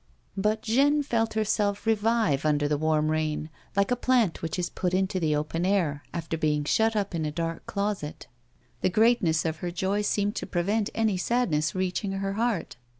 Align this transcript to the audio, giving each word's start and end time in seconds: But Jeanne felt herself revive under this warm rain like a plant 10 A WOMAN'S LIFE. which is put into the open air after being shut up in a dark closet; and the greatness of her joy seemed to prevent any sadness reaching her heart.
But 0.35 0.63
Jeanne 0.63 1.03
felt 1.03 1.35
herself 1.35 1.85
revive 1.85 2.43
under 2.43 2.67
this 2.67 2.79
warm 2.79 3.11
rain 3.11 3.51
like 3.75 3.91
a 3.91 3.95
plant 3.95 4.33
10 4.33 4.39
A 4.39 4.41
WOMAN'S 4.41 4.41
LIFE. 4.41 4.41
which 4.41 4.57
is 4.57 4.69
put 4.71 4.93
into 4.95 5.19
the 5.19 5.35
open 5.35 5.63
air 5.63 6.01
after 6.11 6.39
being 6.39 6.63
shut 6.63 6.95
up 6.95 7.13
in 7.13 7.23
a 7.23 7.31
dark 7.31 7.67
closet; 7.67 8.25
and 8.25 8.27
the 8.81 8.89
greatness 8.89 9.45
of 9.45 9.57
her 9.57 9.69
joy 9.69 10.01
seemed 10.01 10.35
to 10.37 10.47
prevent 10.47 10.89
any 10.95 11.17
sadness 11.17 11.75
reaching 11.75 12.13
her 12.13 12.33
heart. 12.33 12.77